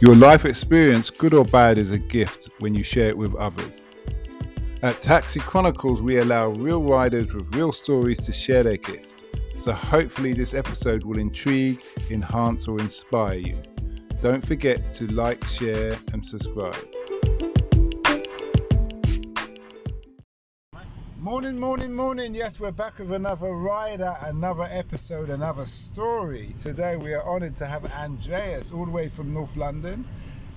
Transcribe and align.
Your 0.00 0.14
life 0.14 0.44
experience, 0.44 1.10
good 1.10 1.34
or 1.34 1.44
bad, 1.44 1.76
is 1.76 1.90
a 1.90 1.98
gift 1.98 2.50
when 2.60 2.72
you 2.72 2.84
share 2.84 3.08
it 3.08 3.18
with 3.18 3.34
others. 3.34 3.84
At 4.80 5.02
Taxi 5.02 5.40
Chronicles, 5.40 6.00
we 6.00 6.18
allow 6.18 6.50
real 6.50 6.84
riders 6.84 7.34
with 7.34 7.52
real 7.52 7.72
stories 7.72 8.20
to 8.20 8.32
share 8.32 8.62
their 8.62 8.76
gift. 8.76 9.08
So 9.58 9.72
hopefully, 9.72 10.34
this 10.34 10.54
episode 10.54 11.02
will 11.02 11.18
intrigue, 11.18 11.82
enhance, 12.10 12.68
or 12.68 12.78
inspire 12.78 13.38
you. 13.38 13.60
Don't 14.20 14.46
forget 14.46 14.92
to 14.92 15.08
like, 15.08 15.42
share, 15.44 15.98
and 16.12 16.24
subscribe. 16.24 16.76
Morning, 21.20 21.58
morning, 21.58 21.96
morning. 21.96 22.32
Yes, 22.32 22.60
we're 22.60 22.70
back 22.70 23.00
with 23.00 23.10
another 23.10 23.50
rider, 23.50 24.14
another 24.22 24.68
episode, 24.70 25.30
another 25.30 25.64
story. 25.64 26.46
Today, 26.60 26.94
we 26.94 27.12
are 27.12 27.24
honoured 27.24 27.56
to 27.56 27.66
have 27.66 27.84
Andreas 27.86 28.72
all 28.72 28.86
the 28.86 28.92
way 28.92 29.08
from 29.08 29.34
North 29.34 29.56
London. 29.56 30.04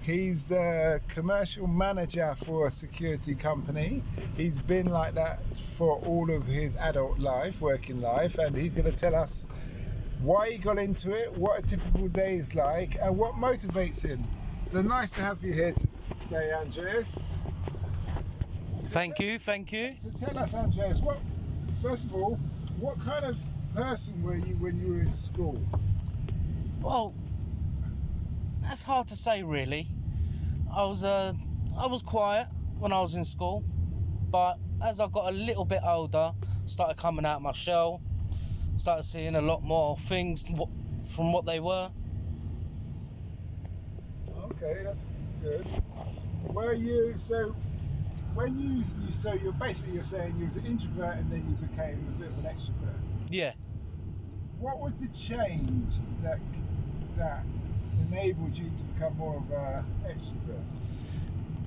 He's 0.04 0.50
the 0.50 1.02
commercial 1.08 1.66
manager 1.66 2.36
for 2.46 2.68
a 2.68 2.70
security 2.70 3.34
company. 3.34 4.04
He's 4.38 4.60
been 4.60 4.86
like 4.86 5.16
that 5.16 5.40
for 5.56 5.96
all 6.06 6.30
of 6.30 6.46
his 6.46 6.76
adult 6.76 7.18
life, 7.18 7.60
working 7.60 8.00
life, 8.00 8.38
and 8.38 8.56
he's 8.56 8.76
going 8.76 8.94
to 8.94 8.96
tell 8.96 9.16
us 9.16 9.46
why 10.22 10.52
he 10.52 10.58
got 10.60 10.78
into 10.78 11.12
it, 11.12 11.36
what 11.36 11.58
a 11.58 11.64
typical 11.64 12.08
day 12.10 12.36
is 12.36 12.54
like, 12.54 12.98
and 13.02 13.18
what 13.18 13.34
motivates 13.34 14.08
him. 14.08 14.24
So 14.68 14.84
nice 14.84 15.10
to 15.16 15.22
have 15.22 15.42
you 15.44 15.54
here 15.54 15.74
today, 16.28 16.52
Andreas. 16.54 17.41
Thank 18.92 19.22
you, 19.22 19.40
thank 19.40 19.72
you. 19.72 19.96
So 20.04 20.26
tell 20.26 20.38
us, 20.38 20.54
Andreas, 20.54 21.02
what 21.02 21.18
first 21.82 22.08
of 22.08 22.14
all, 22.14 22.36
what 22.78 23.00
kind 23.00 23.24
of 23.24 23.38
person 23.74 24.22
were 24.22 24.36
you 24.36 24.56
when 24.56 24.78
you 24.82 24.96
were 24.96 25.00
in 25.00 25.14
school? 25.14 25.58
Well, 26.82 27.14
that's 28.62 28.84
hard 28.84 29.08
to 29.08 29.16
say, 29.16 29.44
really. 29.44 29.88
I 30.76 30.84
was 30.84 31.06
uh, 31.06 31.32
I 31.80 31.88
was 31.88 32.04
quiet 32.04 32.48
when 32.80 32.92
I 32.92 33.00
was 33.00 33.16
in 33.16 33.24
school, 33.24 33.64
but 34.30 34.58
as 34.86 35.00
I 35.00 35.08
got 35.08 35.32
a 35.32 35.36
little 35.38 35.64
bit 35.64 35.80
older, 35.88 36.34
started 36.66 36.98
coming 36.98 37.26
out 37.26 37.38
of 37.38 37.44
my 37.44 37.54
shell, 37.54 38.02
started 38.76 39.04
seeing 39.04 39.36
a 39.36 39.42
lot 39.42 39.64
more 39.64 39.96
things 39.96 40.44
from 41.16 41.32
what 41.32 41.46
they 41.46 41.62
were. 41.62 41.90
Okay, 44.52 44.82
that's 44.84 45.08
good. 45.42 45.66
Were 46.50 46.74
you 46.74 47.14
so? 47.16 47.56
When 48.34 48.60
you 48.60 48.84
you 49.06 49.12
so 49.12 49.34
you're 49.34 49.52
basically 49.54 49.96
you're 49.96 50.04
saying 50.04 50.34
you 50.38 50.46
was 50.46 50.58
an 50.58 50.66
introvert 50.66 51.18
and 51.18 51.32
then 51.32 51.44
you 51.50 51.56
became 51.68 52.00
a 52.00 52.20
bit 52.20 52.30
of 52.30 52.38
an 52.40 52.52
extrovert. 52.52 53.00
Yeah. 53.30 53.54
What 54.60 54.80
was 54.80 55.02
the 55.02 55.10
change 55.18 55.96
that 56.24 56.40
that 57.18 57.44
enabled 58.10 58.58
you 58.58 58.70
to 58.70 58.84
become 58.86 59.18
more 59.18 59.38
of 59.38 59.52
an 59.52 59.86
extrovert? 60.06 60.64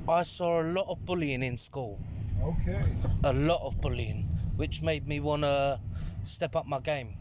I 0.09 0.23
saw 0.23 0.62
a 0.62 0.65
lot 0.65 0.87
of 0.89 1.05
bullying 1.05 1.42
in 1.42 1.57
school. 1.57 1.98
Okay. 2.42 2.83
A 3.25 3.33
lot 3.33 3.61
of 3.62 3.81
bullying, 3.81 4.29
which 4.57 4.83
made 4.83 5.07
me 5.07 5.20
want 5.20 5.42
to 5.42 5.81
step 6.23 6.57
up 6.57 6.67
my 6.67 6.81
game. 6.81 7.17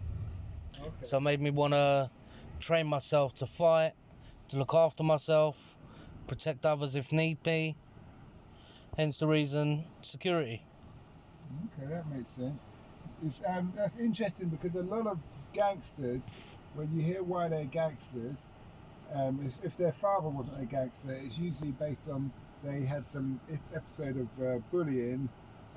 Okay. 0.82 0.92
So 1.02 1.18
it 1.18 1.22
made 1.22 1.42
me 1.42 1.50
want 1.50 1.74
to 1.74 2.10
train 2.60 2.88
myself 2.88 3.34
to 3.36 3.46
fight, 3.46 3.94
to 4.50 4.58
look 4.58 4.74
after 4.74 5.04
myself, 5.04 5.78
protect 6.28 6.66
others 6.66 6.96
if 6.96 7.12
need 7.12 7.42
be. 7.44 7.76
Hence 8.98 9.20
the 9.20 9.28
reason 9.28 9.84
security. 10.02 10.62
Okay, 11.78 11.92
that 11.92 12.08
makes 12.10 12.32
sense. 12.32 12.68
It's, 13.26 13.44
um, 13.48 13.74
that's 13.76 14.00
interesting 14.00 14.50
because 14.50 14.76
a 14.76 14.84
lot 14.84 15.08
of 15.08 15.18
gangsters, 15.54 16.30
when 16.76 16.90
you 16.94 17.02
hear 17.02 17.24
why 17.24 17.48
they're 17.48 17.66
gangsters, 17.66 18.52
um, 19.16 19.40
if, 19.42 19.64
if, 19.64 19.78
their 19.78 19.92
father 19.92 20.30
wasn't 20.30 20.68
a 20.68 20.72
gangster, 20.72 21.16
it's 21.24 21.38
usually 21.38 21.72
based 21.72 22.10
on 22.10 22.32
they 22.64 22.82
had 22.82 23.04
some 23.04 23.40
episode 23.76 24.18
of 24.18 24.44
uh, 24.44 24.60
bullying, 24.72 25.28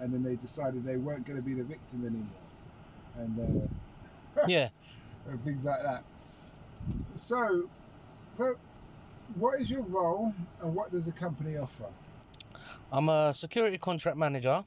and 0.01 0.13
then 0.13 0.23
they 0.23 0.37
decided 0.37 0.85
they 0.85 0.97
weren't 0.97 1.27
going 1.27 1.39
to 1.39 1.45
be 1.45 1.55
the 1.55 1.65
victim 1.65 2.07
anymore, 2.07 2.49
and 3.17 3.69
uh, 4.39 4.43
yeah, 4.49 4.69
and 5.29 5.41
things 5.43 5.65
like 5.65 5.83
that. 5.83 6.05
So, 7.15 7.69
what 9.39 9.61
is 9.61 9.71
your 9.71 9.83
role, 9.85 10.33
and 10.63 10.75
what 10.75 10.93
does 10.93 11.07
the 11.07 11.13
company 11.13 11.57
offer? 11.57 11.87
I'm 12.93 13.09
a 13.09 13.33
security 13.35 13.79
contract 13.79 14.17
manager, 14.17 14.63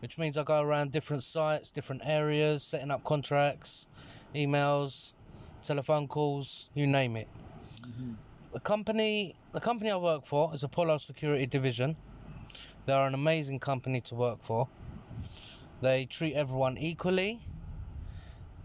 which 0.00 0.18
means 0.18 0.36
I 0.36 0.42
go 0.42 0.62
around 0.62 0.92
different 0.92 1.22
sites, 1.22 1.70
different 1.70 2.02
areas, 2.04 2.62
setting 2.62 2.90
up 2.90 3.04
contracts, 3.04 3.88
emails, 4.34 5.14
telephone 5.62 6.08
calls, 6.08 6.70
you 6.74 6.86
name 6.86 7.16
it. 7.16 7.28
Mm-hmm. 7.58 8.12
The 8.52 8.60
company, 8.60 9.34
the 9.52 9.60
company 9.60 9.90
I 9.90 9.96
work 9.96 10.24
for 10.24 10.52
is 10.54 10.64
Apollo 10.64 10.98
Security 10.98 11.46
Division. 11.46 11.96
They 12.86 12.92
are 12.92 13.06
an 13.06 13.14
amazing 13.14 13.58
company 13.58 14.00
to 14.02 14.14
work 14.14 14.38
for. 14.40 14.68
They 15.80 16.06
treat 16.06 16.34
everyone 16.34 16.78
equally. 16.78 17.38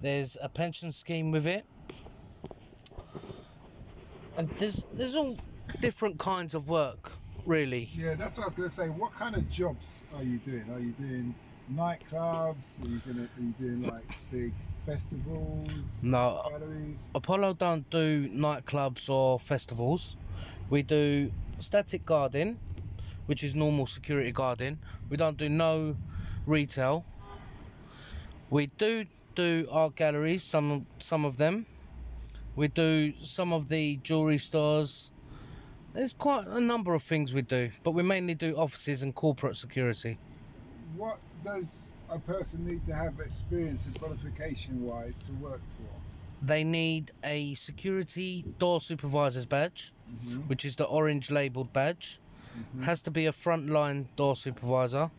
There's 0.02 0.38
a 0.42 0.50
pension 0.50 0.92
scheme 0.92 1.32
with 1.32 1.46
it. 1.46 1.66
And 4.38 4.50
there's 4.58 4.84
there's 4.94 5.16
all 5.16 5.38
different 5.82 6.18
kinds 6.18 6.56
of 6.56 6.70
work, 6.70 7.12
really. 7.46 7.90
Yeah, 7.94 8.16
that's 8.16 8.38
what 8.38 8.44
I 8.44 8.48
was 8.48 8.56
going 8.56 8.70
to 8.70 8.76
say. 8.76 8.88
What 8.90 9.14
kind 9.14 9.36
of 9.36 9.50
jobs 9.50 10.04
are 10.18 10.24
you 10.24 10.38
doing? 10.40 10.66
Are 10.72 10.80
you 10.80 10.92
doing 10.92 11.36
nightclubs? 11.74 12.84
Are 12.84 12.90
you, 12.90 13.14
gonna, 13.14 13.28
are 13.38 13.42
you 13.42 13.54
doing 13.54 13.84
like 13.84 14.08
big 14.32 14.54
festivals? 14.86 15.74
No. 16.02 16.42
Galleries? 16.50 17.08
Apollo 17.16 17.54
don't 17.54 17.90
do 17.90 18.28
nightclubs 18.30 19.10
or 19.10 19.40
festivals. 19.40 20.18
We 20.70 20.84
do 20.84 21.32
static 21.60 22.06
guarding, 22.06 22.58
which 23.28 23.44
is 23.44 23.56
normal 23.56 23.88
security 23.88 24.32
guarding. 24.32 24.80
We 25.10 25.18
don't 25.18 25.38
do 25.38 25.50
no 25.50 25.96
retail. 26.46 27.06
We 28.50 28.68
do 28.68 29.06
do 29.36 29.68
art 29.72 29.96
galleries, 29.96 30.44
some 30.44 30.86
some 31.00 31.26
of 31.26 31.38
them. 31.38 31.66
We 32.56 32.68
do 32.68 33.14
some 33.18 33.52
of 33.52 33.68
the 33.68 33.98
jewelry 34.04 34.38
stores. 34.38 35.13
There's 35.94 36.14
quite 36.14 36.48
a 36.48 36.60
number 36.60 36.96
of 36.96 37.04
things 37.04 37.34
we 37.34 37.44
do, 37.44 37.70
but 37.84 37.92
we 37.92 38.02
mainly 38.02 38.34
do 38.34 38.56
offices 38.56 39.04
and 39.04 39.14
corporate 39.14 39.58
security. 39.58 40.18
What 40.98 41.20
does 41.44 41.92
a 42.10 42.18
person 42.18 42.66
need 42.66 42.84
to 42.86 42.96
have 42.96 43.20
experience 43.20 43.88
and 43.88 44.00
qualification 44.00 44.84
wise 44.84 45.28
to 45.28 45.34
work 45.34 45.62
for? 45.78 46.46
They 46.46 46.64
need 46.64 47.12
a 47.24 47.54
security 47.54 48.44
door 48.58 48.82
supervisor's 48.82 49.46
badge, 49.46 49.94
mm-hmm. 50.12 50.42
which 50.42 50.66
is 50.66 50.76
the 50.76 50.86
orange 50.86 51.30
labelled 51.30 51.72
badge. 51.74 52.20
Mm-hmm. 52.58 52.84
Has 52.84 53.02
to 53.04 53.12
be 53.12 53.28
a 53.28 53.32
frontline 53.32 54.06
door 54.16 54.36
supervisor. 54.36 55.10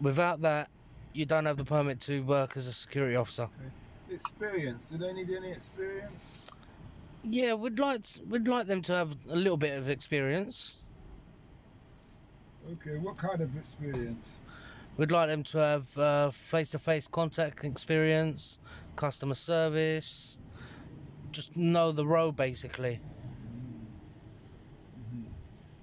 Without 0.00 0.42
that, 0.42 0.68
you 1.12 1.26
don't 1.26 1.44
have 1.46 1.56
the 1.56 1.64
permit 1.64 2.00
to 2.00 2.22
work 2.22 2.56
as 2.56 2.66
a 2.66 2.72
security 2.72 3.16
officer. 3.16 3.44
Okay. 3.44 4.14
Experience? 4.14 4.90
Do 4.90 4.98
they 4.98 5.12
need 5.12 5.30
any 5.30 5.50
experience? 5.50 6.39
Yeah, 7.22 7.54
we'd 7.54 7.78
like 7.78 8.00
we'd 8.28 8.48
like 8.48 8.66
them 8.66 8.82
to 8.82 8.94
have 8.94 9.14
a 9.30 9.36
little 9.36 9.56
bit 9.56 9.78
of 9.78 9.88
experience. 9.88 10.78
Okay, 12.72 12.98
what 12.98 13.16
kind 13.16 13.40
of 13.40 13.56
experience? 13.56 14.38
We'd 14.96 15.10
like 15.10 15.28
them 15.28 15.42
to 15.44 15.58
have 15.58 16.34
face 16.34 16.70
to 16.70 16.78
face 16.78 17.06
contact 17.06 17.64
experience, 17.64 18.58
customer 18.96 19.34
service, 19.34 20.38
just 21.32 21.56
know 21.56 21.92
the 21.92 22.06
road 22.06 22.36
basically. 22.36 23.00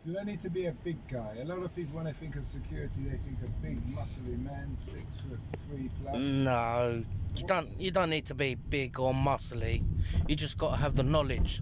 Mm-hmm. 0.07 0.13
Do 0.13 0.19
they 0.19 0.31
need 0.31 0.39
to 0.41 0.49
be 0.49 0.65
a 0.65 0.71
big 0.71 0.97
guy? 1.07 1.33
A 1.41 1.45
lot 1.45 1.59
of 1.59 1.75
people, 1.75 1.97
when 1.97 2.05
they 2.05 2.13
think 2.13 2.35
of 2.35 2.45
security, 2.45 3.01
they 3.01 3.17
think 3.17 3.41
of 3.41 3.61
big, 3.61 3.77
muscly 3.83 4.41
men, 4.43 4.75
six 4.77 5.03
foot 5.21 5.39
three 5.59 5.89
plus. 6.01 6.17
No, 6.17 7.03
you 7.35 7.43
don't. 7.43 7.69
You 7.77 7.91
don't 7.91 8.09
need 8.09 8.25
to 8.27 8.35
be 8.35 8.55
big 8.55 8.99
or 8.99 9.13
muscly. 9.13 9.83
You 10.27 10.35
just 10.35 10.57
got 10.57 10.71
to 10.71 10.77
have 10.77 10.95
the 10.95 11.03
knowledge. 11.03 11.61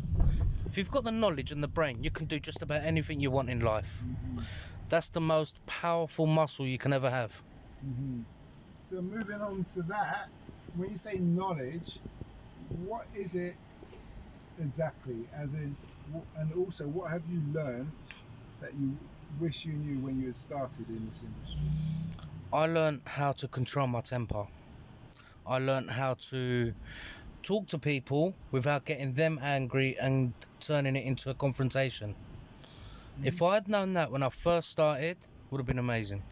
If 0.65 0.77
you've 0.77 0.91
got 0.91 1.03
the 1.03 1.11
knowledge 1.11 1.51
and 1.51 1.63
the 1.63 1.67
brain, 1.67 1.97
you 2.01 2.11
can 2.11 2.25
do 2.25 2.39
just 2.39 2.61
about 2.61 2.83
anything 2.83 3.19
you 3.19 3.31
want 3.31 3.49
in 3.49 3.59
life. 3.61 4.03
Mm-hmm. 4.03 4.39
That's 4.89 5.09
the 5.09 5.21
most 5.21 5.65
powerful 5.65 6.27
muscle 6.27 6.65
you 6.65 6.77
can 6.77 6.93
ever 6.93 7.09
have. 7.09 7.41
Mm-hmm. 7.85 8.21
So 8.83 9.01
moving 9.01 9.41
on 9.41 9.63
to 9.73 9.81
that, 9.83 10.29
when 10.75 10.91
you 10.91 10.97
say 10.97 11.17
knowledge, 11.19 11.99
what 12.85 13.05
is 13.15 13.35
it 13.35 13.55
exactly? 14.59 15.25
As 15.35 15.55
in, 15.55 15.75
and 16.37 16.53
also, 16.53 16.87
what 16.87 17.09
have 17.09 17.23
you 17.31 17.41
learned 17.51 17.91
that 18.61 18.73
you 18.73 18.97
wish 19.39 19.65
you 19.65 19.73
knew 19.73 20.03
when 20.05 20.19
you 20.19 20.27
had 20.27 20.35
started 20.35 20.87
in 20.89 21.07
this 21.07 21.23
industry? 21.23 22.25
I 22.53 22.67
learned 22.67 23.01
how 23.05 23.33
to 23.33 23.47
control 23.47 23.87
my 23.87 24.01
temper. 24.01 24.45
I 25.45 25.59
learned 25.59 25.91
how 25.91 26.15
to 26.31 26.73
talk 27.43 27.67
to 27.67 27.77
people 27.77 28.33
without 28.51 28.85
getting 28.85 29.13
them 29.13 29.39
angry 29.41 29.95
and 30.01 30.33
turning 30.59 30.95
it 30.95 31.05
into 31.05 31.29
a 31.29 31.33
confrontation. 31.33 32.15
If 33.23 33.41
I 33.41 33.55
had 33.55 33.67
known 33.67 33.93
that 33.93 34.11
when 34.11 34.23
I 34.23 34.29
first 34.29 34.69
started, 34.69 35.17
would 35.49 35.59
have 35.59 35.67
been 35.67 35.79
amazing. 35.79 36.23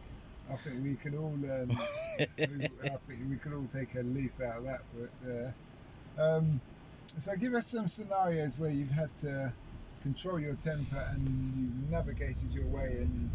I 0.51 0.55
think 0.55 0.83
we 0.83 0.95
can 0.95 1.17
all 1.17 1.35
learn. 1.41 1.71
I 2.19 2.25
think 2.25 3.29
we 3.29 3.37
could 3.37 3.53
all 3.53 3.67
take 3.73 3.95
a 3.95 4.01
leaf 4.03 4.41
out 4.41 4.57
of 4.57 4.63
that. 4.65 4.81
But 4.93 6.21
uh, 6.21 6.37
um, 6.37 6.59
So 7.17 7.35
give 7.35 7.53
us 7.53 7.67
some 7.67 7.87
scenarios 7.89 8.59
where 8.59 8.71
you've 8.71 8.91
had 8.91 9.15
to 9.19 9.53
control 10.03 10.39
your 10.39 10.55
temper 10.55 11.01
and 11.11 11.21
you 11.23 11.89
navigated 11.89 12.53
your 12.53 12.67
way 12.67 12.97
in 12.99 13.31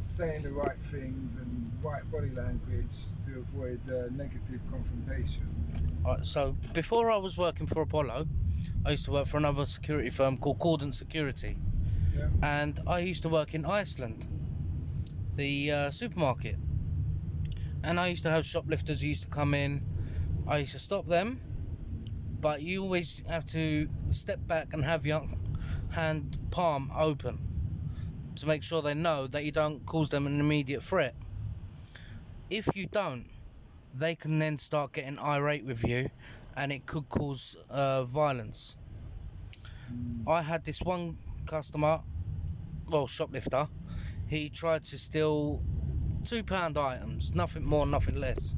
saying 0.00 0.42
the 0.42 0.50
right 0.50 0.78
things 0.92 1.36
and 1.36 1.70
right 1.82 2.08
body 2.10 2.30
language 2.30 2.96
to 3.26 3.40
avoid 3.40 3.80
uh, 3.90 4.04
negative 4.12 4.60
confrontation. 4.70 5.42
Alright, 6.06 6.24
so 6.24 6.56
before 6.72 7.10
I 7.10 7.16
was 7.16 7.36
working 7.36 7.66
for 7.66 7.82
Apollo, 7.82 8.26
I 8.86 8.92
used 8.92 9.04
to 9.06 9.10
work 9.10 9.26
for 9.26 9.36
another 9.36 9.66
security 9.66 10.10
firm 10.10 10.38
called 10.38 10.58
Cordon 10.60 10.92
Security, 10.92 11.58
Yeah. 12.16 12.28
and 12.42 12.80
I 12.86 13.00
used 13.00 13.22
to 13.24 13.28
work 13.28 13.54
in 13.54 13.66
Iceland, 13.66 14.26
the 15.36 15.72
uh, 15.72 15.90
supermarket. 15.90 16.56
And 17.82 17.98
I 17.98 18.08
used 18.08 18.22
to 18.24 18.30
have 18.30 18.46
shoplifters 18.46 19.02
who 19.02 19.08
used 19.08 19.24
to 19.24 19.30
come 19.30 19.54
in. 19.54 19.82
I 20.46 20.58
used 20.58 20.72
to 20.72 20.78
stop 20.78 21.06
them, 21.06 21.40
but 22.40 22.62
you 22.62 22.82
always 22.82 23.26
have 23.28 23.44
to 23.46 23.88
step 24.10 24.38
back 24.46 24.68
and 24.72 24.84
have 24.84 25.06
your 25.06 25.22
hand 25.90 26.38
palm 26.50 26.90
open 26.96 27.38
to 28.36 28.46
make 28.46 28.62
sure 28.62 28.82
they 28.82 28.94
know 28.94 29.26
that 29.26 29.44
you 29.44 29.52
don't 29.52 29.84
cause 29.86 30.08
them 30.08 30.26
an 30.26 30.40
immediate 30.40 30.82
threat. 30.82 31.14
If 32.48 32.68
you 32.74 32.86
don't, 32.86 33.26
they 33.94 34.14
can 34.14 34.38
then 34.38 34.58
start 34.58 34.92
getting 34.92 35.18
irate 35.18 35.64
with 35.64 35.86
you 35.86 36.08
and 36.56 36.72
it 36.72 36.86
could 36.86 37.08
cause 37.08 37.56
uh, 37.70 38.04
violence. 38.04 38.76
I 40.26 40.42
had 40.42 40.64
this 40.64 40.80
one 40.82 41.16
customer, 41.46 42.00
well, 42.88 43.06
shoplifter, 43.06 43.66
he 44.28 44.48
tried 44.48 44.84
to 44.84 44.98
steal 44.98 45.62
two 46.24 46.42
pound 46.44 46.78
items, 46.78 47.34
nothing 47.34 47.64
more, 47.64 47.86
nothing 47.86 48.16
less. 48.16 48.54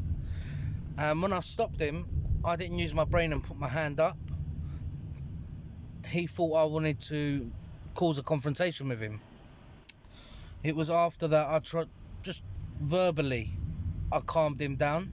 And 0.98 1.22
when 1.22 1.32
I 1.32 1.40
stopped 1.40 1.80
him, 1.80 2.06
I 2.44 2.56
didn't 2.56 2.78
use 2.78 2.94
my 2.94 3.04
brain 3.04 3.32
and 3.32 3.42
put 3.42 3.56
my 3.56 3.68
hand 3.68 4.00
up. 4.00 4.18
He 6.12 6.26
thought 6.26 6.54
I 6.54 6.64
wanted 6.64 7.00
to 7.08 7.50
cause 7.94 8.18
a 8.18 8.22
confrontation 8.22 8.88
with 8.88 9.00
him. 9.00 9.18
It 10.62 10.76
was 10.76 10.90
after 10.90 11.26
that 11.28 11.48
I 11.48 11.58
tried, 11.60 11.88
just 12.22 12.44
verbally, 12.76 13.54
I 14.12 14.20
calmed 14.20 14.60
him 14.60 14.76
down, 14.76 15.10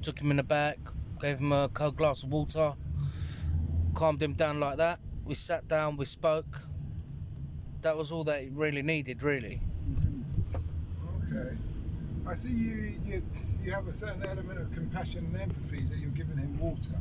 took 0.00 0.18
him 0.18 0.30
in 0.30 0.38
the 0.38 0.42
back, 0.42 0.78
gave 1.20 1.38
him 1.38 1.52
a 1.52 1.68
cold 1.68 1.96
glass 1.96 2.22
of 2.22 2.32
water, 2.32 2.72
calmed 3.94 4.22
him 4.22 4.32
down 4.32 4.58
like 4.58 4.78
that. 4.78 5.00
We 5.26 5.34
sat 5.34 5.68
down, 5.68 5.98
we 5.98 6.06
spoke. 6.06 6.62
That 7.82 7.94
was 7.94 8.10
all 8.10 8.24
that 8.24 8.40
he 8.40 8.48
really 8.48 8.82
needed, 8.82 9.22
really. 9.22 9.60
Okay. 11.30 11.56
I 12.28 12.34
see 12.34 12.52
you, 12.52 12.92
you 13.04 13.22
you 13.62 13.72
have 13.72 13.86
a 13.88 13.92
certain 13.92 14.24
element 14.24 14.60
of 14.60 14.70
compassion 14.72 15.26
and 15.26 15.40
empathy 15.42 15.82
that 15.82 15.98
you're 15.98 16.10
giving 16.10 16.36
him 16.38 16.56
water. 16.58 16.92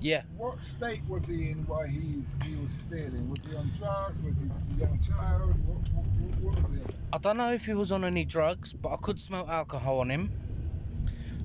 Yeah, 0.00 0.22
What 0.36 0.60
state 0.60 1.00
was 1.08 1.28
he 1.28 1.50
in 1.50 1.58
while 1.66 1.86
he's, 1.86 2.34
he 2.44 2.54
was 2.62 2.72
stealing? 2.72 3.28
Was 3.30 3.38
he 3.48 3.56
on 3.56 3.70
drugs? 3.76 4.22
Was 4.24 4.40
he 4.40 4.48
just 4.48 4.72
a 4.72 4.74
young 4.76 4.98
child? 5.00 5.54
What, 5.66 5.88
what, 5.92 6.06
what, 6.06 6.54
what 6.60 6.70
was 6.70 6.80
it? 6.80 6.94
I 7.12 7.18
don't 7.18 7.36
know 7.36 7.52
if 7.52 7.66
he 7.66 7.74
was 7.74 7.92
on 7.92 8.04
any 8.04 8.24
drugs, 8.24 8.72
but 8.72 8.90
I 8.90 8.96
could 9.00 9.20
smell 9.20 9.48
alcohol 9.48 10.00
on 10.00 10.10
him. 10.10 10.32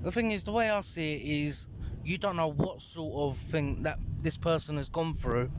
The 0.02 0.12
thing 0.12 0.32
is, 0.32 0.44
the 0.44 0.52
way 0.52 0.70
I 0.70 0.82
see 0.82 1.14
it 1.16 1.46
is, 1.46 1.70
you 2.04 2.18
don't 2.18 2.36
know 2.36 2.52
what 2.52 2.82
sort 2.82 3.32
of 3.32 3.38
thing 3.38 3.84
that 3.84 3.98
this 4.22 4.38
person 4.38 4.78
has 4.78 4.90
gone 4.90 5.14
through 5.14 5.52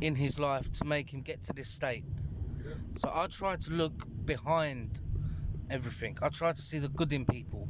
in 0.00 0.14
his 0.14 0.38
life 0.38 0.70
to 0.72 0.84
make 0.84 1.12
him 1.12 1.20
get 1.22 1.42
to 1.44 1.52
this 1.52 1.68
state. 1.68 2.04
Yeah. 2.62 2.72
So 2.92 3.10
I 3.12 3.26
try 3.26 3.56
to 3.56 3.72
look 3.72 4.06
behind 4.26 5.00
everything. 5.70 6.16
I 6.22 6.28
try 6.28 6.52
to 6.52 6.60
see 6.60 6.78
the 6.78 6.88
good 6.88 7.12
in 7.12 7.24
people. 7.24 7.68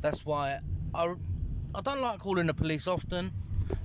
That's 0.00 0.26
why 0.26 0.58
I, 0.94 1.14
I 1.74 1.80
don't 1.80 2.00
like 2.02 2.18
calling 2.18 2.46
the 2.46 2.54
police 2.54 2.86
often, 2.86 3.32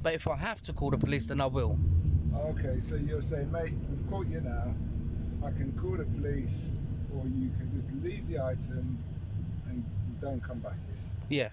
but 0.04 0.14
if 0.14 0.28
I 0.28 0.36
have 0.36 0.62
to 0.64 0.74
call 0.74 0.92
the 0.92 0.98
police, 0.98 1.28
then 1.28 1.40
I 1.42 1.46
will. 1.46 1.78
Okay, 2.36 2.80
so 2.80 2.96
you're 2.96 3.22
saying, 3.22 3.52
mate, 3.52 3.74
we've 3.90 4.10
caught 4.10 4.28
you 4.28 4.42
now. 4.42 4.74
I 5.46 5.52
can 5.52 5.72
call 5.74 5.98
the 5.98 6.06
police, 6.06 6.72
or 7.14 7.24
you 7.26 7.52
can 7.58 7.72
just 7.76 7.94
leave 8.04 8.28
the 8.28 8.44
item 8.44 8.98
and 9.68 9.84
don't 10.20 10.42
come 10.44 10.60
back 10.60 10.74
here. 10.86 10.96
Yeah. 11.30 11.50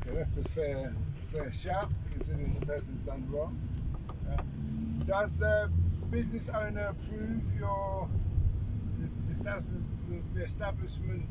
Okay, 0.00 0.16
that's 0.16 0.38
a 0.38 0.48
fair 0.48 0.92
fair 1.32 1.52
shout, 1.52 1.90
considering 2.12 2.52
the 2.58 2.66
person's 2.66 3.06
done 3.06 3.26
wrong. 3.30 3.58
Uh, 4.30 4.42
does 5.04 5.38
the 5.38 5.70
business 6.10 6.48
owner 6.48 6.86
approve 6.86 7.42
your 7.58 8.08
establishment, 9.30 9.84
the, 10.08 10.22
the 10.34 10.42
establishment 10.42 11.22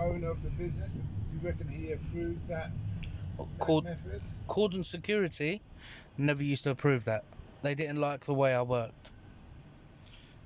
owner 0.00 0.30
of 0.30 0.42
the 0.42 0.50
business? 0.50 1.02
Do 1.30 1.36
you 1.36 1.46
reckon 1.46 1.68
he 1.68 1.92
approved 1.92 2.46
that, 2.48 2.70
that 3.38 3.46
Called 3.58 3.84
method? 3.84 4.22
Cordon 4.46 4.84
Security 4.84 5.60
never 6.16 6.42
used 6.42 6.64
to 6.64 6.70
approve 6.70 7.04
that. 7.06 7.24
They 7.62 7.74
didn't 7.74 8.00
like 8.00 8.20
the 8.20 8.34
way 8.34 8.54
I 8.54 8.62
worked. 8.62 9.12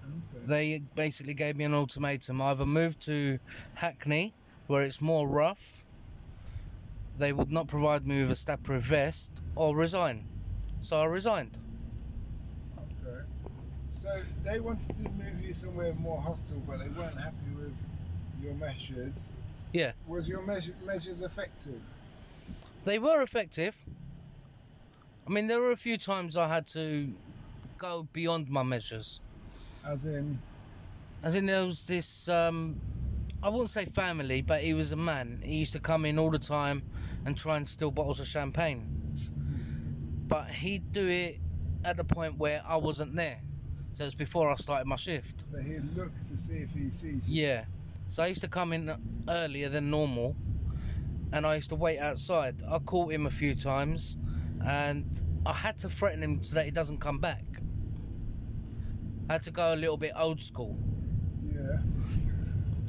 Okay. 0.03 0.47
They 0.47 0.83
basically 0.95 1.35
gave 1.35 1.57
me 1.57 1.65
an 1.65 1.75
ultimatum 1.75 2.41
either 2.41 2.67
move 2.67 2.99
to 3.01 3.39
Hackney, 3.75 4.35
where 4.67 4.83
it's 4.83 5.01
more 5.01 5.29
rough, 5.29 5.85
they 7.19 7.33
would 7.33 7.53
not 7.53 7.69
provide 7.69 8.07
me 8.07 8.23
with 8.23 8.31
a 8.31 8.35
stab 8.35 8.63
proof 8.63 8.83
vest, 8.83 9.43
or 9.55 9.77
resign. 9.77 10.25
So 10.81 11.01
I 11.01 11.05
resigned. 11.05 11.59
So 14.03 14.21
they 14.43 14.59
wanted 14.59 14.97
to 14.97 15.09
move 15.11 15.41
you 15.41 15.55
somewhere 15.55 15.95
more 15.95 16.21
hostile, 16.21 16.61
but 16.67 16.81
they 16.81 16.89
weren't 16.89 17.17
happy 17.17 17.37
with 17.57 17.73
your 18.43 18.53
measures. 18.55 19.29
Yeah. 19.73 19.93
Was 20.09 20.29
your 20.29 20.43
measure, 20.43 20.73
measures 20.85 21.23
effective? 21.23 21.81
They 22.83 22.99
were 22.99 23.23
effective. 23.23 23.77
I 25.25 25.31
mean, 25.31 25.47
there 25.47 25.61
were 25.61 25.71
a 25.71 25.77
few 25.77 25.99
times 25.99 26.37
I 26.37 26.49
had 26.49 26.67
to 26.79 27.15
go 27.79 28.09
beyond 28.13 28.51
my 28.51 28.65
measures. 28.65 29.21
As 29.87 30.05
in, 30.05 30.37
As 31.23 31.37
in, 31.37 31.47
there 31.47 31.65
was 31.65 31.87
this, 31.87 32.29
um, 32.29 32.81
I 33.41 33.51
wouldn't 33.51 33.71
say 33.71 33.85
family, 33.85 34.43
but 34.43 34.63
he 34.63 34.75
was 34.75 34.91
a 34.91 34.97
man. 34.97 35.41
He 35.45 35.59
used 35.59 35.75
to 35.75 35.81
come 35.81 36.07
in 36.07 36.19
all 36.19 36.31
the 36.31 36.41
time 36.41 36.83
and 37.25 37.37
try 37.37 37.57
and 37.57 37.69
steal 37.69 37.93
bottles 37.93 38.19
of 38.19 38.27
champagne. 38.27 38.85
But 40.27 40.49
he'd 40.49 40.91
do 40.91 41.07
it 41.07 41.39
at 41.85 41.97
the 41.97 42.05
point 42.05 42.37
where 42.37 42.63
I 42.67 42.79
wasn't 42.79 43.15
there. 43.15 43.39
So 43.93 44.05
it 44.05 44.07
was 44.07 44.15
before 44.15 44.51
I 44.51 44.55
started 44.55 44.87
my 44.87 44.97
shift. 44.97 45.47
so 45.47 45.59
he'd 45.59 45.83
look 45.97 46.15
to 46.19 46.37
see 46.37 46.55
if 46.57 46.73
he 46.73 46.91
sees 46.91 47.29
you. 47.29 47.43
Yeah. 47.45 47.65
So 48.09 48.23
I 48.23 48.27
used 48.29 48.41
to 48.41 48.49
come 48.49 48.73
in 48.73 48.91
earlier 49.29 49.69
than 49.69 49.91
normal 49.91 50.35
and 51.33 51.47
I 51.47 51.57
used 51.57 51.69
to 51.71 51.77
wait 51.77 51.99
outside. 51.99 52.63
I 52.71 52.79
caught 52.79 53.13
him 53.13 53.27
a 53.27 53.31
few 53.31 53.55
times 53.55 54.17
and 54.67 55.05
I 55.45 55.53
had 55.53 55.77
to 55.79 55.91
threaten 55.91 56.23
him 56.23 56.43
so 56.43 56.55
that 56.55 56.65
he 56.65 56.71
doesn't 56.71 57.01
come 57.01 57.19
back. 57.19 57.45
I 59.29 59.35
had 59.35 59.43
to 59.43 59.51
go 59.51 59.75
a 59.75 59.77
little 59.77 59.99
bit 59.99 60.13
old 60.17 60.41
school. 60.41 60.79
Yeah. 61.51 61.79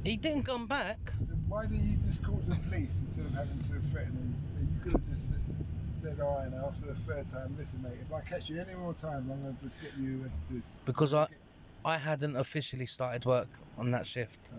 He 0.06 0.16
didn't 0.16 0.44
come 0.44 0.68
back. 0.68 1.00
Then 1.20 1.44
why 1.48 1.66
didn't 1.66 1.90
you 1.90 1.98
just 1.98 2.24
call 2.24 2.42
the 2.48 2.56
police 2.56 3.02
instead 3.02 3.26
of 3.26 3.34
having 3.34 3.60
to 3.60 3.88
threaten 3.90 4.14
him? 4.14 4.36
You 4.60 4.82
could 4.82 4.92
have 4.94 5.10
just 5.10 5.30
said, 5.30 5.40
said 6.04 6.20
all 6.20 6.38
right, 6.40 6.52
now 6.52 6.66
after 6.68 6.88
the 6.88 6.96
third 6.96 7.28
time, 7.30 7.56
listen, 7.58 7.82
mate, 7.82 7.94
if 8.02 8.12
I 8.14 8.20
catch 8.22 8.50
you 8.50 8.60
any 8.60 8.76
more 8.76 8.94
times, 8.94 9.30
I'm 9.32 9.42
going 9.42 9.56
to 9.56 9.64
just 9.64 9.82
get 9.82 9.92
you 10.00 10.22
arrested. 10.24 10.62
because 10.86 11.14
I 11.14 11.28
I 11.86 11.98
hadn't 11.98 12.36
officially 12.36 12.86
started 12.86 13.26
work 13.26 13.48
on 13.78 13.92
that 13.92 14.06
shift. 14.06 14.40
Ah, 14.54 14.58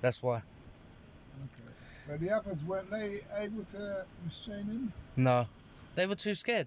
That's 0.00 0.22
why. 0.22 0.36
okay. 0.36 1.72
But 2.08 2.20
the 2.20 2.30
others, 2.30 2.64
weren't 2.64 2.90
they 2.90 3.20
able 3.38 3.64
to 3.72 4.04
restrain 4.24 4.64
him? 4.64 4.92
No, 5.16 5.46
they 5.94 6.06
were 6.06 6.16
too 6.16 6.34
scared. 6.34 6.66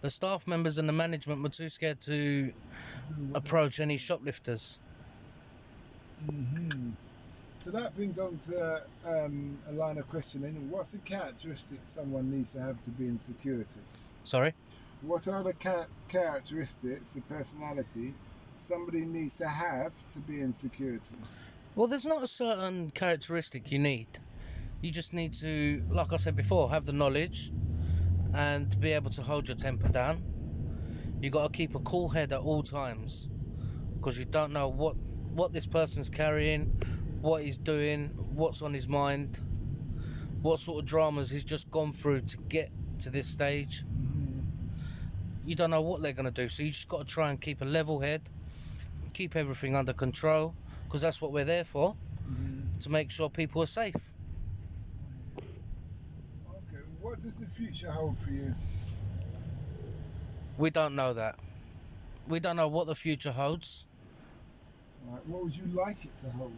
The 0.00 0.10
staff 0.10 0.46
members 0.46 0.78
and 0.78 0.88
the 0.88 0.92
management 0.92 1.42
were 1.42 1.48
too 1.48 1.68
scared 1.68 2.00
to 2.02 2.52
approach 3.34 3.80
any 3.80 3.96
shoplifters. 3.96 4.78
hmm 6.24 6.90
So 7.66 7.72
that 7.72 7.96
brings 7.96 8.20
on 8.20 8.38
to 8.46 8.80
um, 9.04 9.58
a 9.68 9.72
line 9.72 9.98
of 9.98 10.08
questioning. 10.08 10.70
What's 10.70 10.92
the 10.92 10.98
characteristic 10.98 11.80
someone 11.82 12.30
needs 12.30 12.52
to 12.52 12.60
have 12.60 12.80
to 12.82 12.90
be 12.90 13.06
in 13.06 13.18
security? 13.18 13.80
Sorry. 14.22 14.52
What 15.02 15.26
are 15.26 15.42
the 15.42 15.52
cha- 15.54 15.86
characteristics, 16.06 17.14
the 17.14 17.22
personality, 17.22 18.14
somebody 18.60 19.00
needs 19.00 19.36
to 19.38 19.48
have 19.48 19.92
to 20.10 20.20
be 20.20 20.42
in 20.42 20.52
security? 20.52 21.16
Well, 21.74 21.88
there's 21.88 22.06
not 22.06 22.22
a 22.22 22.28
certain 22.28 22.92
characteristic 22.92 23.72
you 23.72 23.80
need. 23.80 24.06
You 24.80 24.92
just 24.92 25.12
need 25.12 25.34
to, 25.34 25.82
like 25.88 26.12
I 26.12 26.18
said 26.18 26.36
before, 26.36 26.70
have 26.70 26.86
the 26.86 26.92
knowledge 26.92 27.50
and 28.32 28.80
be 28.80 28.92
able 28.92 29.10
to 29.10 29.22
hold 29.22 29.48
your 29.48 29.56
temper 29.56 29.88
down. 29.88 30.22
You 31.20 31.30
got 31.30 31.52
to 31.52 31.56
keep 31.56 31.74
a 31.74 31.80
cool 31.80 32.08
head 32.08 32.32
at 32.32 32.38
all 32.38 32.62
times 32.62 33.28
because 33.96 34.20
you 34.20 34.24
don't 34.24 34.52
know 34.52 34.68
what 34.68 34.94
what 35.34 35.52
this 35.52 35.66
person's 35.66 36.08
carrying, 36.08 36.72
what 37.26 37.42
he's 37.42 37.58
doing, 37.58 38.04
what's 38.36 38.62
on 38.62 38.72
his 38.72 38.88
mind, 38.88 39.40
what 40.42 40.60
sort 40.60 40.78
of 40.80 40.86
dramas 40.86 41.28
he's 41.28 41.44
just 41.44 41.68
gone 41.72 41.90
through 41.90 42.20
to 42.20 42.36
get 42.48 42.70
to 43.00 43.10
this 43.10 43.26
stage. 43.26 43.82
You 45.44 45.56
don't 45.56 45.70
know 45.70 45.82
what 45.82 46.02
they're 46.02 46.12
going 46.12 46.32
to 46.32 46.42
do, 46.42 46.48
so 46.48 46.62
you 46.62 46.68
just 46.68 46.88
got 46.88 47.00
to 47.00 47.04
try 47.04 47.30
and 47.30 47.40
keep 47.40 47.62
a 47.62 47.64
level 47.64 47.98
head, 47.98 48.22
keep 49.12 49.34
everything 49.34 49.74
under 49.74 49.92
control 49.92 50.54
because 50.84 51.02
that's 51.02 51.20
what 51.20 51.32
we're 51.32 51.44
there 51.44 51.64
for 51.64 51.96
to 52.78 52.90
make 52.90 53.10
sure 53.10 53.28
people 53.28 53.60
are 53.60 53.66
safe. 53.66 54.12
Okay, 55.36 56.82
what 57.00 57.20
does 57.20 57.40
the 57.40 57.46
future 57.46 57.90
hold 57.90 58.16
for 58.16 58.30
you? 58.30 58.54
We 60.58 60.70
don't 60.70 60.94
know 60.94 61.12
that. 61.12 61.40
We 62.28 62.38
don't 62.38 62.54
know 62.54 62.68
what 62.68 62.86
the 62.86 62.94
future 62.94 63.32
holds. 63.32 63.88
Right. 65.08 65.26
What 65.26 65.42
would 65.42 65.56
you 65.56 65.66
like 65.74 66.04
it 66.04 66.16
to 66.18 66.30
hold? 66.30 66.52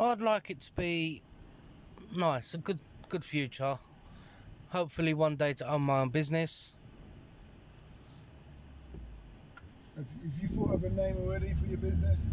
I'd 0.00 0.20
like 0.20 0.50
it 0.50 0.60
to 0.60 0.72
be 0.72 1.22
nice, 2.16 2.54
a 2.54 2.58
good 2.58 2.78
good 3.08 3.24
future. 3.24 3.78
Hopefully 4.70 5.14
one 5.14 5.36
day 5.36 5.52
to 5.52 5.70
own 5.70 5.82
my 5.82 6.00
own 6.00 6.08
business. 6.08 6.76
Have, 9.96 10.06
have 10.06 10.42
you 10.42 10.48
thought 10.48 10.74
of 10.74 10.82
a 10.82 10.90
name 10.90 11.16
already 11.18 11.54
for 11.54 11.66
your 11.66 11.78
business? 11.78 12.26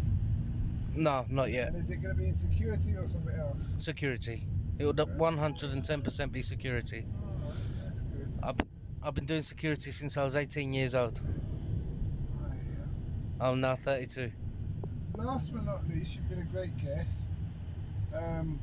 No, 0.94 1.24
not 1.30 1.52
yet. 1.52 1.68
And 1.68 1.76
is 1.76 1.90
it 1.90 2.02
going 2.02 2.16
to 2.16 2.20
be 2.20 2.28
in 2.28 2.34
security 2.34 2.96
or 2.96 3.06
something 3.06 3.38
else? 3.38 3.72
Security. 3.78 4.42
It 4.78 4.86
would 4.86 4.96
110% 4.96 6.32
be 6.32 6.42
security. 6.42 7.06
Oh, 7.06 7.52
that's 7.84 8.00
good. 8.00 8.32
I've, 8.42 8.56
I've 9.04 9.14
been 9.14 9.26
doing 9.26 9.42
security 9.42 9.92
since 9.92 10.16
I 10.16 10.24
was 10.24 10.34
18 10.34 10.72
years 10.72 10.96
old. 10.96 11.20
Right, 12.40 12.58
yeah. 12.68 13.48
I'm 13.48 13.60
now 13.60 13.76
32. 13.76 14.32
Last 15.14 15.54
but 15.54 15.64
not 15.64 15.88
least, 15.88 16.16
you've 16.16 16.28
been 16.28 16.40
a 16.40 16.44
great 16.52 16.76
guest. 16.78 17.31
Um, 18.14 18.58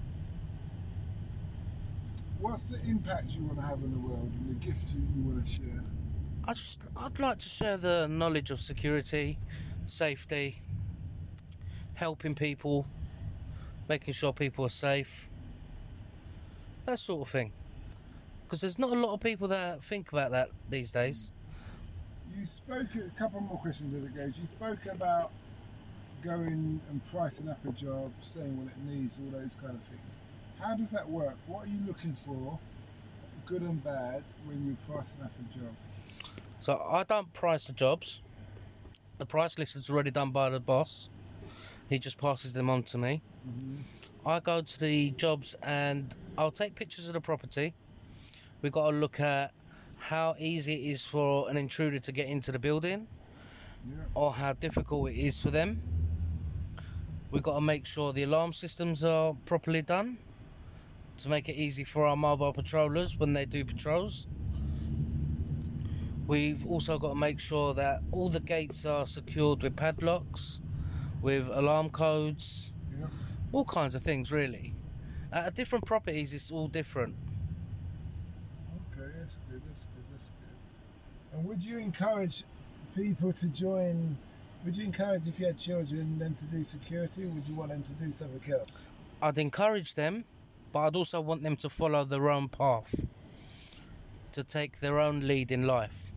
what's 2.40 2.70
the 2.70 2.90
impact 2.90 3.32
you 3.32 3.44
want 3.44 3.60
to 3.60 3.66
have 3.66 3.80
in 3.80 3.92
the 3.92 4.00
world 4.00 4.32
and 4.40 4.50
the 4.50 4.66
gift 4.66 4.94
you, 4.94 5.02
you 5.16 5.30
want 5.30 5.46
to 5.46 5.52
share? 5.52 5.84
I 6.46 6.54
just 6.54 6.88
I'd 6.98 7.20
like 7.20 7.38
to 7.40 7.50
share 7.50 7.78
the 7.78 8.08
knowledge 8.08 8.52
of 8.52 8.60
security, 8.60 9.38
safety, 9.86 10.62
helping 11.96 12.34
people, 12.34 12.86
making 13.88 14.14
sure 14.14 14.34
people 14.34 14.66
are 14.66 14.70
safe. 14.70 15.30
That 16.86 16.98
sort 16.98 17.22
of 17.22 17.28
thing. 17.28 17.52
Because 18.46 18.62
there's 18.62 18.80
not 18.80 18.92
a 18.92 18.96
lot 18.96 19.14
of 19.14 19.20
people 19.20 19.48
that 19.50 19.84
think 19.84 20.12
about 20.12 20.32
that 20.32 20.50
these 20.70 20.92
days. 20.92 21.34
You 22.36 22.46
spoke 22.46 22.88
a 22.96 23.20
couple 23.20 23.42
more 23.42 23.58
questions 23.58 23.94
as 23.94 24.04
it 24.10 24.16
goes. 24.16 24.40
You 24.40 24.48
spoke 24.48 24.86
about 24.86 25.32
going 26.24 26.80
and 26.90 27.02
pricing 27.12 27.50
up 27.50 27.60
a 27.68 27.72
job, 27.72 28.12
saying 28.22 28.58
what 28.58 28.68
it 28.68 28.78
needs, 28.94 29.20
all 29.20 29.40
those 29.40 29.56
kind 29.56 29.74
of 29.74 29.82
things. 29.82 30.20
How 30.62 30.76
does 30.76 30.92
that 30.92 31.08
work? 31.10 31.36
What 31.48 31.66
are 31.66 31.70
you 31.70 31.80
looking 31.88 32.14
for, 32.14 32.60
good 33.46 33.62
and 33.62 33.84
bad, 33.84 34.24
when 34.46 34.66
you're 34.66 34.96
pricing 34.96 35.24
up 35.24 35.32
a 35.40 35.58
job? 35.58 35.74
So 36.60 36.80
I 36.92 37.04
don't 37.04 37.32
price 37.34 37.66
the 37.66 37.74
jobs. 37.74 38.22
The 39.18 39.26
price 39.26 39.58
list 39.58 39.76
is 39.76 39.90
already 39.90 40.12
done 40.12 40.32
by 40.32 40.50
the 40.50 40.60
boss. 40.60 41.10
He 41.90 42.00
just 42.00 42.20
passes 42.20 42.54
them 42.54 42.70
on 42.70 42.84
to 42.84 42.98
me. 42.98 43.22
Mm-hmm. 43.48 44.28
I 44.28 44.40
go 44.42 44.62
to 44.62 44.80
the 44.80 45.12
jobs 45.12 45.56
and 45.64 46.14
I'll 46.38 46.52
take 46.52 46.76
pictures 46.76 47.08
of 47.08 47.14
the 47.14 47.22
property. 47.22 47.74
We've 48.62 48.72
got 48.72 48.92
to 48.92 48.96
look 48.96 49.20
at 49.20 49.54
how 49.98 50.36
easy 50.38 50.74
it 50.74 50.92
is 50.92 51.04
for 51.06 51.50
an 51.50 51.58
intruder 51.58 52.00
to 52.00 52.12
get 52.12 52.28
into 52.28 52.52
the 52.52 52.60
building 52.60 53.08
Yeah. 53.90 53.96
or 54.14 54.34
how 54.34 54.54
difficult 54.54 55.10
it 55.12 55.18
is 55.18 55.42
for 55.42 55.52
them. 55.52 55.82
We've 57.32 57.44
got 57.44 57.56
to 57.56 57.62
make 57.62 57.86
sure 57.86 58.12
the 58.12 58.24
alarm 58.24 58.54
systems 58.54 59.04
are 59.04 59.36
properly 59.46 59.82
done 59.84 60.18
to 61.18 61.30
make 61.30 61.48
it 61.48 61.56
easy 61.56 61.84
for 61.84 62.08
our 62.08 62.16
mobile 62.16 62.54
patrollers 62.54 63.20
when 63.20 63.34
they 63.34 63.46
do 63.46 63.64
patrols. 63.64 64.28
We've 66.28 66.66
also 66.66 66.98
got 66.98 67.10
to 67.10 67.16
make 67.16 67.40
sure 67.40 67.74
that 67.76 68.02
all 68.12 68.30
the 68.30 68.40
gates 68.40 68.86
are 68.86 69.06
secured 69.06 69.62
with 69.62 69.76
padlocks, 69.76 70.62
with 71.22 71.48
alarm 71.50 71.90
codes, 71.90 72.74
Yeah. 73.00 73.08
all 73.52 73.66
kinds 73.66 73.96
of 73.96 74.02
things 74.02 74.32
really. 74.32 74.74
At 75.32 75.54
different 75.54 75.86
properties, 75.86 76.34
it's 76.34 76.50
all 76.52 76.68
different. 76.68 77.16
Okay, 78.92 79.12
that's 79.20 79.36
good. 79.50 79.62
That's 79.68 79.86
good. 79.86 80.04
That's 80.12 80.30
good. 80.40 81.38
And 81.38 81.48
would 81.48 81.64
you 81.64 81.78
encourage 81.78 82.44
people 82.96 83.34
to 83.34 83.50
join? 83.50 84.18
Would 84.66 84.76
you 84.76 84.86
encourage 84.86 85.26
if 85.26 85.40
you 85.40 85.46
had 85.46 85.58
children 85.58 86.20
them 86.20 86.36
to 86.36 86.46
do 86.46 86.64
security, 86.64 87.24
or 87.24 87.28
would 87.30 87.48
you 87.48 87.56
want 87.56 87.70
them 87.70 87.84
to 87.84 87.94
do 87.94 88.12
something 88.12 88.54
else? 88.54 88.90
I'd 89.22 89.38
encourage 89.38 89.94
them, 89.94 90.26
but 90.74 90.80
I'd 90.80 90.96
also 90.96 91.22
want 91.22 91.44
them 91.44 91.56
to 91.58 91.70
follow 91.70 92.04
their 92.04 92.30
own 92.30 92.50
path, 92.50 93.06
to 94.34 94.44
take 94.44 94.80
their 94.80 95.00
own 95.00 95.22
lead 95.22 95.52
in 95.52 95.66
life. 95.66 96.12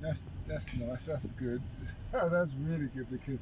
That's 0.00 0.26
that's 0.46 0.78
nice. 0.80 1.06
That's 1.06 1.32
good. 1.32 1.62
Oh, 2.14 2.30
that's 2.30 2.52
really 2.62 2.86
good 2.94 3.10
because 3.10 3.38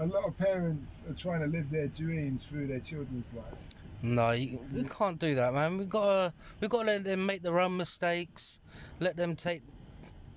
a 0.00 0.06
lot 0.06 0.24
of 0.26 0.36
parents 0.38 1.04
are 1.08 1.14
trying 1.14 1.40
to 1.40 1.46
live 1.46 1.70
their 1.70 1.86
dreams 1.86 2.46
through 2.46 2.66
their 2.66 2.80
children's 2.80 3.32
lives. 3.34 3.82
No, 4.02 4.30
you, 4.30 4.58
we 4.74 4.82
can't 4.84 5.18
do 5.18 5.34
that, 5.36 5.54
man. 5.54 5.78
We've 5.78 5.88
got 5.88 6.04
to, 6.04 6.34
we've 6.60 6.70
got 6.70 6.80
to 6.80 6.86
let 6.86 7.04
them 7.04 7.24
make 7.24 7.42
their 7.42 7.60
own 7.60 7.76
mistakes, 7.76 8.60
let 9.00 9.16
them 9.16 9.36
take 9.36 9.62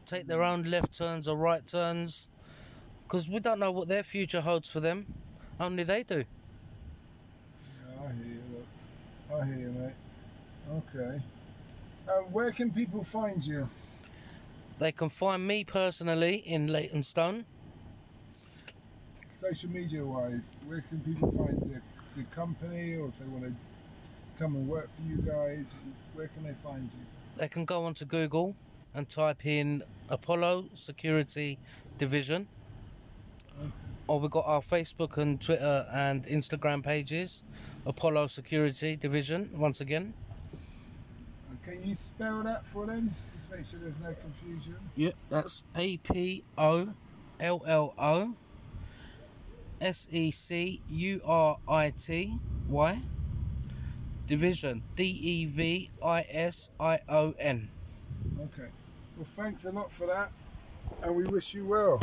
take 0.05 0.27
their 0.27 0.43
own 0.43 0.63
left 0.63 0.95
turns 0.95 1.27
or 1.27 1.37
right 1.37 1.65
turns, 1.65 2.29
because 3.09 3.27
we 3.27 3.39
don't 3.39 3.57
know 3.57 3.71
what 3.71 3.87
their 3.87 4.03
future 4.03 4.39
holds 4.39 4.69
for 4.69 4.79
them. 4.79 5.03
Only 5.59 5.81
they 5.81 6.03
do. 6.03 6.17
Yeah, 6.17 8.05
I 8.05 8.13
hear 8.13 8.25
you. 8.25 8.41
look. 8.53 9.41
I 9.41 9.45
hear 9.47 9.57
you, 9.57 9.71
mate. 9.71 9.93
Okay. 10.77 11.19
Uh, 12.07 12.11
where 12.31 12.51
can 12.51 12.69
people 12.69 13.03
find 13.03 13.43
you? 13.43 13.67
They 14.77 14.91
can 14.91 15.09
find 15.09 15.45
me 15.45 15.63
personally 15.63 16.35
in 16.35 16.67
Leytonstone. 16.67 17.45
social 19.31 19.71
media 19.71 20.05
wise, 20.05 20.57
where 20.67 20.81
can 20.81 20.99
people 20.99 21.31
find 21.31 21.59
the, 21.61 21.81
the 22.15 22.23
company 22.35 22.95
or 22.95 23.07
if 23.07 23.17
they 23.17 23.25
want 23.29 23.43
to 23.45 23.53
come 24.37 24.55
and 24.55 24.67
work 24.67 24.87
for 24.87 25.01
you 25.01 25.17
guys, 25.17 25.73
where 26.13 26.27
can 26.27 26.43
they 26.43 26.53
find 26.53 26.83
you? 26.83 27.05
They 27.37 27.47
can 27.47 27.65
go 27.65 27.85
onto 27.85 28.05
Google 28.05 28.55
and 28.93 29.09
type 29.09 29.45
in 29.47 29.81
Apollo 30.09 30.65
Security 30.73 31.57
Division. 31.97 32.47
Or 34.09 34.19
we've 34.19 34.31
got 34.31 34.45
our 34.47 34.59
Facebook 34.59 35.19
and 35.19 35.39
Twitter 35.39 35.85
and 35.93 36.23
Instagram 36.25 36.83
pages, 36.83 37.43
Apollo 37.85 38.25
Security 38.25 38.95
Division, 38.95 39.51
once 39.53 39.81
again. 39.81 40.15
Can 41.63 41.87
you 41.87 41.93
spell 41.93 42.41
that 42.41 42.65
for 42.65 42.87
them? 42.87 43.11
Just 43.13 43.51
make 43.51 43.67
sure 43.67 43.79
there's 43.79 43.99
no 44.01 44.15
confusion. 44.15 44.75
Yep, 44.95 45.13
that's 45.29 45.63
A 45.77 45.97
P 45.97 46.43
O 46.57 46.91
L 47.39 47.61
L 47.67 47.93
O 47.99 48.33
S 49.79 50.07
E 50.11 50.31
C 50.31 50.81
U 50.89 51.21
R 51.27 51.59
I 51.69 51.91
T 51.91 52.33
Y 52.67 52.99
Division 54.25 54.81
D 54.95 55.03
E 55.03 55.45
V 55.45 55.91
I 56.03 56.25
S 56.31 56.71
I 56.79 56.97
O 57.09 57.35
N. 57.37 57.69
Okay. 58.39 58.69
Well, 59.17 59.25
thanks 59.25 59.65
a 59.65 59.71
lot 59.71 59.91
for 59.91 60.07
that, 60.07 60.31
and 61.03 61.15
we 61.15 61.25
wish 61.25 61.53
you 61.53 61.65
well. 61.65 62.01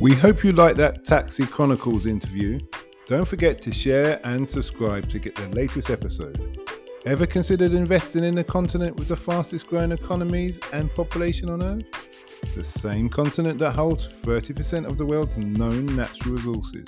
We 0.00 0.14
hope 0.14 0.44
you 0.44 0.52
liked 0.52 0.76
that 0.76 1.04
Taxi 1.04 1.44
Chronicles 1.44 2.06
interview. 2.06 2.60
Don't 3.08 3.24
forget 3.24 3.60
to 3.62 3.72
share 3.72 4.20
and 4.22 4.48
subscribe 4.48 5.10
to 5.10 5.18
get 5.18 5.34
the 5.34 5.48
latest 5.48 5.90
episode. 5.90 6.56
Ever 7.04 7.26
considered 7.26 7.72
investing 7.72 8.22
in 8.22 8.38
a 8.38 8.44
continent 8.44 8.94
with 8.94 9.08
the 9.08 9.16
fastest 9.16 9.66
growing 9.66 9.90
economies 9.90 10.60
and 10.72 10.94
population 10.94 11.50
on 11.50 11.64
Earth? 11.64 12.54
The 12.54 12.62
same 12.62 13.08
continent 13.08 13.58
that 13.58 13.72
holds 13.72 14.06
30% 14.06 14.86
of 14.86 14.98
the 14.98 15.04
world's 15.04 15.36
known 15.36 15.86
natural 15.96 16.36
resources. 16.36 16.86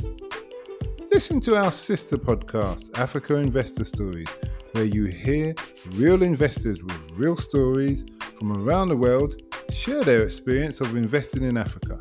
Listen 1.10 1.40
to 1.40 1.56
our 1.56 1.72
sister 1.72 2.16
podcast, 2.16 2.96
Africa 2.96 3.34
Investor 3.34 3.82
Stories, 3.82 4.28
where 4.70 4.84
you 4.84 5.06
hear 5.06 5.56
real 5.94 6.22
investors 6.22 6.80
with 6.80 7.10
real 7.16 7.36
stories 7.36 8.04
from 8.38 8.52
around 8.52 8.86
the 8.86 8.96
world 8.96 9.42
share 9.72 10.04
their 10.04 10.22
experience 10.22 10.80
of 10.80 10.94
investing 10.94 11.42
in 11.42 11.56
Africa. 11.56 11.98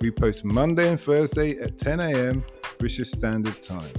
We 0.00 0.10
post 0.10 0.44
Monday 0.44 0.90
and 0.90 1.00
Thursday 1.00 1.58
at 1.58 1.78
10 1.78 2.00
a.m. 2.00 2.44
British 2.78 3.10
Standard 3.10 3.62
Time. 3.62 3.90